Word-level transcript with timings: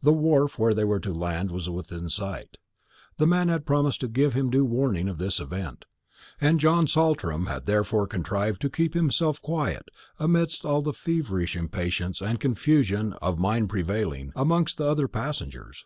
The 0.00 0.12
wharf 0.12 0.60
where 0.60 0.72
they 0.72 0.84
were 0.84 1.00
to 1.00 1.12
land 1.12 1.50
was 1.50 1.68
within 1.68 2.08
sight. 2.08 2.56
The 3.16 3.26
man 3.26 3.48
had 3.48 3.66
promised 3.66 3.98
to 4.02 4.06
give 4.06 4.32
him 4.32 4.48
due 4.48 4.64
warning 4.64 5.08
of 5.08 5.18
this 5.18 5.40
event, 5.40 5.86
and 6.40 6.60
John 6.60 6.86
Saltram 6.86 7.46
had 7.46 7.66
therefore 7.66 8.06
contrived 8.06 8.60
to 8.60 8.70
keep 8.70 8.94
himself 8.94 9.42
quiet 9.42 9.88
amidst 10.20 10.64
all 10.64 10.82
the 10.82 10.92
feverish 10.92 11.56
impatience 11.56 12.20
and 12.22 12.38
confusion 12.38 13.14
of 13.14 13.40
mind 13.40 13.68
prevailing 13.68 14.30
amongst 14.36 14.76
the 14.76 14.86
other 14.86 15.08
passengers. 15.08 15.84